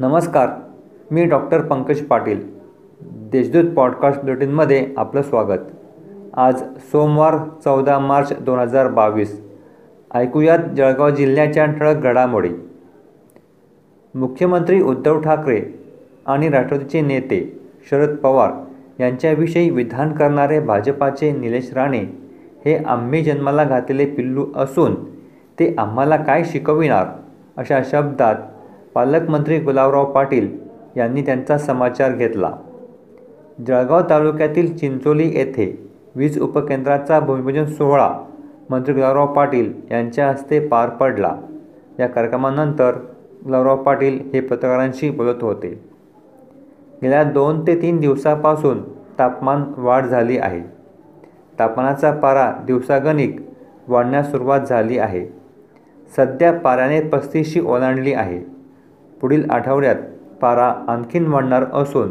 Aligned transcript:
नमस्कार 0.00 0.48
मी 1.10 1.24
doctor 1.24 1.60
Pankaj 1.60 2.00
Patil 2.00 2.40
Deshdoot 3.02 3.74
podcast 3.74 4.20
बुलेटिनमध्ये 4.20 4.86
आपलं 4.96 5.22
स्वागत. 5.22 5.58
आज 6.34 6.62
सोमवार 6.62 7.36
चौदा 7.64 7.98
मार्च 7.98 8.32
दोन 8.40 8.58
हजार 8.58 8.88
बावीस. 8.88 9.40
ऐकूयात 10.14 10.58
जळगाव 10.76 11.10
जिल्ह्याच्या 11.10 11.66
ठळक 11.66 11.96
घडामोडी. 11.96 12.48
मुख्यमंत्री 14.14 14.82
उद्धव 14.82 15.20
ठाकरे 15.20 15.60
आणि 16.26 16.48
राष्ट्रवादीचे 16.48 17.00
नेते 17.00 17.60
शरद 17.90 18.16
पवार 18.16 18.50
यांच्याविषयी 19.00 19.70
विधान 19.70 20.12
करणारे 20.12 20.60
भाजपाचे 20.60 21.32
निलेश 21.32 21.72
राणे 21.72 22.02
हे 22.64 22.76
आम्ही 22.76 23.22
जन्माला 23.22 23.64
घातलेले 23.64 24.06
पिल्लू 24.06 24.46
असून 24.56 24.94
ते 25.58 25.74
आम्हाला 25.78 26.16
काय 26.16 26.44
शिकविणार 26.44 27.06
अशा 27.56 27.80
शब्दात 27.84 28.34
पालकमंत्री 28.94 29.58
गुलाबराव 29.58 30.12
पाटील 30.12 30.58
यांनी 30.96 31.22
त्यांचा 31.22 31.58
समाचार 31.58 32.12
घेतला. 32.12 32.50
जळगाव 33.66 34.00
तालुक्यातील 34.10 34.76
चिंचोली 34.76 35.28
येथे 35.28 35.88
वीज 36.14 36.40
उपकेंद्राचा 36.40 37.20
भूमिपूजन 37.20 37.64
सोहळा 37.64 38.10
मंत्री 38.70 38.94
गुलाबराव 38.94 39.26
पाटील 39.26 39.72
यांच्या 39.90 40.28
हस्ते 40.28 40.68
पार 40.68 40.88
पडला. 40.88 41.36
या 42.00 42.06
कार्यक्रमानंतर 42.06 42.92
गुलाबराव 43.44 43.82
पाटील 43.82 44.20
हे 44.34 44.40
पत्रकारांशी 44.40 45.10
बोलत 45.10 45.42
होते. 45.42 45.84
गेल्या 47.02 47.24
दोन 47.24 47.66
ते 47.66 47.82
तीन 47.82 48.00
दिवसापासून 48.00 48.82
तापमान 49.18 49.64
वाढ 49.76 50.06
झाली 50.06 50.38
आहे. 50.38 50.60
तापमानाचा 51.58 52.10
पारा 52.10 52.52
दिवसागणिक 52.66 53.36
वाढण्यास 53.88 54.30
सुरुवात 54.30 54.60
झाली 54.60 54.98
आहे. 54.98 55.26
सध्या 56.16 56.52
पाऱ्याने 56.52 57.00
पस्तीसशी 57.00 57.60
ओलांडली 57.60 58.12
आहे. 58.12 58.59
पुढील 59.20 59.50
आठवड्यात 59.50 59.96
पारा 60.40 60.66
आणखीन 60.88 61.26
वाढणार 61.26 61.64
असून 61.72 62.10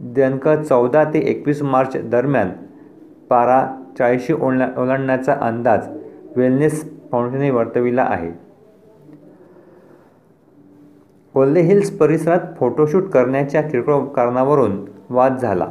दिनांक 0.00 0.48
चौदा 0.48 1.04
ते 1.04 1.18
एकवीस 1.18 1.62
मार्च 1.62 1.96
दरम्यान 2.04 2.50
पारा 3.30 3.66
चाळीसशी 3.98 4.32
ओला 4.32 4.68
ओलांडण्याचा 4.78 5.34
अंदाज 5.40 5.88
वेलनेस 6.36 6.90
फाउंडेशनने 7.12 7.50
वर्तविला 7.50 8.02
आहे. 8.02 8.30
कोल्हे 11.34 11.62
हिल्स 11.62 11.90
परिसरात 11.90 12.40
फोटोशूट 12.58 13.08
करण्याच्या 13.08 13.62
किरकोळ 13.62 14.04
कारणावरून 14.04 14.84
वाद 15.10 15.36
झाला. 15.36 15.66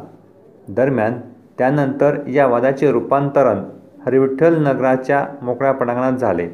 दरम्यान 0.68 1.14
त्यानंतर 1.58 2.28
या 2.28 2.48
वादाचे 2.48 2.92
रूपांतरण 2.92 3.64
हरिविठ्ठल 4.06 4.68
नगराच्या 4.68 5.26
मोकळ्या 5.42 5.72
पटांगणात 5.72 6.14
झाले. 6.14 6.50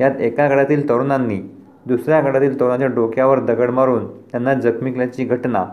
यात 0.00 0.20
एका 0.20 0.48
गटातील 0.48 0.88
तरुणांनी 0.88 1.40
दुसऱ्या 1.86 2.20
गटातील 2.20 2.60
तरुणाच्या 2.60 2.86
डोक्यावर 2.86 3.40
दगड 3.40 3.70
मारून 3.70 4.06
त्यांना 4.06 4.54
जखमी 4.54 4.90
केल्याची 4.90 5.24
घटना 5.24 5.64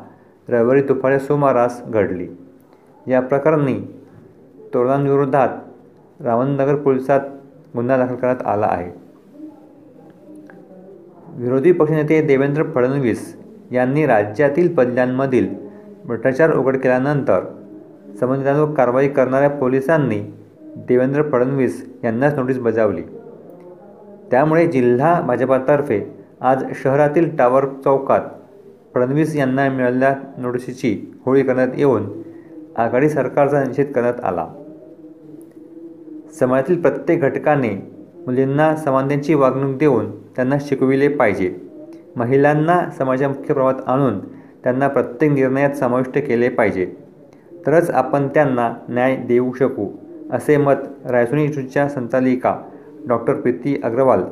रविवारी 0.49 0.81
दुपारी 0.81 1.19
सुमारास 1.19 1.81
घडली. 1.85 2.27
या 3.07 3.21
प्रकरणी 3.21 3.79
तरुणांविरोधात 4.73 5.49
रावणनगर 6.21 6.75
पोलिसात 6.75 7.19
गुन्हा 7.75 7.97
दाखल 7.97 8.15
करण्यात 8.15 8.45
आला 8.45 8.65
आहे. 8.65 8.91
विरोधी 11.35 11.71
पक्षनेते 11.71 12.21
देवेंद्र 12.21 12.63
फडणवीस 12.63 13.35
यांनी 13.71 14.05
राज्यातील 14.05 14.73
बदल्यांमधील 14.75 15.47
भ्रष्टाचार 16.05 16.55
उघड 16.55 16.77
केल्यानंतर 16.77 17.41
संबंधितांवर 18.19 18.73
कारवाई 18.73 19.07
करणाऱ्या 19.07 19.49
पोलिसांनी 19.49 20.19
देवेंद्र 20.87 21.23
फडणवीस 21.31 21.85
यांनाच 22.03 22.35
नोटीस 22.35 22.59
बजावली. 22.59 23.03
त्यामुळे 24.33 24.67
जिल्हा 24.67 25.21
भाजपातर्फे 25.21 26.15
आज 26.41 26.63
शहरातील 26.75 27.37
टावर 27.37 27.65
चौकात 27.83 28.21
फडणवीस 28.95 29.35
यांना 29.35 29.69
मिळालेल्या 29.69 30.15
नोटीसीची 30.37 31.13
होळी 31.25 31.43
करण्यात 31.43 31.67
येऊन 31.77 32.07
आघाडी 32.77 33.09
सरकारचा 33.09 33.63
निषेध 33.63 33.91
करण्यात 33.91 34.23
आला. 34.23 34.47
समाजातील 36.39 36.81
प्रत्येक 36.81 37.21
घटकाने 37.21 37.69
मुलींना 38.25 38.75
समानतेची 38.75 39.33
वागणूक 39.33 39.77
देऊन 39.77 40.11
त्यांना 40.11 40.55
शिकविले 40.61 41.07
पाहिजे. 41.07 41.55
महिलांना 42.15 42.89
समाजाच्या 42.97 43.29
मुख्य 43.29 43.53
प्रवाहात 43.53 43.81
आणून 43.87 44.19
त्यांना 44.63 44.87
प्रत्येक 44.87 45.31
निर्णयात 45.31 45.71
समाविष्ट 45.71 46.27
केले 46.27 46.49
पाहिजे. 46.49 46.95
तरच 47.65 47.89
आपण 47.89 48.27
त्यांना 48.27 48.73
न्याय 48.89 49.15
देऊ 49.15 49.53
शकू 49.53 49.87
असे 50.31 50.57
मत 50.57 50.75
रायसोनी 51.05 51.43
इन्स्टिट्यूटच्या 51.43 51.89
संचालिका 51.89 52.61
डॉक्टर 53.07 53.33
प्रीती 53.33 53.81
अग्रवाल 53.83 54.23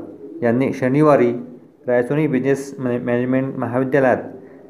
यांनी 0.41 0.73
शनिवारी 0.73 1.33
रायसोनी 1.87 2.27
बिझनेस 2.27 2.75
मॅनेजमेंट 2.79 3.57
महाविद्यालयात 3.57 4.17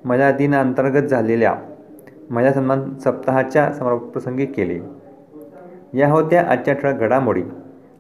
महिला 0.06 0.31
दिनाअंतर्गत 0.31 1.07
झालेल्या 1.07 1.56
महिला 2.29 2.53
सन्मान 2.53 2.97
सप्ताहाच्या 2.97 3.73
समारोपप्रसंगी 3.73 4.45
केले. 4.45 4.79
या 6.00 6.07
होत्या 6.07 6.45
आजच्या 6.50 6.73
ठळक 6.73 6.94
घडामोडी. 6.94 7.44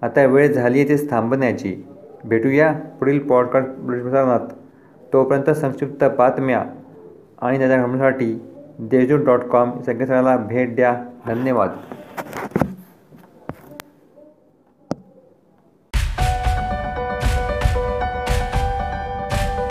आता 0.01 0.25
वेळ 0.25 0.53
झाली 0.53 0.79
आहे 0.79 0.89
ते 0.89 1.07
थांबण्याची. 1.11 1.75
भेटूया 2.25 2.73
पुढील 2.73 3.19
पॉडकास्ट 3.19 3.69
प्रसारणात. 3.69 4.39
तोपर्यंत 5.13 5.49
संक्षिप्त 5.49 6.05
बातम्या 6.17 6.65
आणि 7.41 7.57
त्याच्या 7.57 7.77
घडण्यासाठी 7.77 8.41
देशदूत 8.79 9.25
डॉट 9.25 9.39
कॉम 9.39 9.81
संकेतस्थळाला 9.81 10.37
भेट 10.37 10.75
द्या. 10.75 11.03
धन्यवाद. 11.27 11.69